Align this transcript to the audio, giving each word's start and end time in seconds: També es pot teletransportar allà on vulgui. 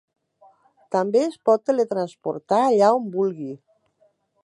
També 0.95 1.21
es 1.27 1.37
pot 1.51 1.63
teletransportar 1.69 2.61
allà 2.71 2.91
on 2.99 3.09
vulgui. 3.19 3.55